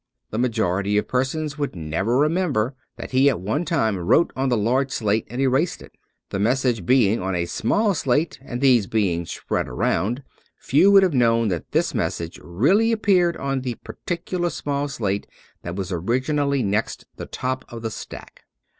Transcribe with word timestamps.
The 0.31 0.39
majority 0.39 0.97
of 0.97 1.07
persons 1.07 1.59
would 1.59 1.75
never 1.75 2.17
remember 2.17 2.73
that 2.97 3.11
he 3.11 3.29
at 3.29 3.39
one 3.39 3.65
time 3.65 3.97
wrote 3.99 4.33
on 4.35 4.49
the 4.49 4.57
large 4.57 4.89
slate 4.89 5.27
and 5.29 5.39
erased 5.39 5.79
it. 5.79 5.91
The 6.31 6.39
message 6.39 6.87
being 6.87 7.21
on 7.21 7.35
a 7.35 7.45
small 7.45 7.93
slate, 7.93 8.39
and 8.41 8.61
these 8.61 8.87
being 8.87 9.27
spread 9.27 9.67
around, 9.67 10.23
few 10.57 10.89
would 10.91 11.03
have 11.03 11.13
known 11.13 11.49
that 11.49 11.71
this 11.71 11.93
message 11.93 12.39
really 12.41 12.91
appeared 12.91 13.37
on 13.37 13.61
the 13.61 13.75
particular 13.75 14.49
small 14.49 14.87
slate 14.87 15.27
that 15.61 15.75
was 15.75 15.91
originally 15.91 16.63
next 16.63 17.05
the 17.17 17.27
top 17.27 17.63
of 17.69 17.83
the 17.83 17.91
stack. 17.91 18.45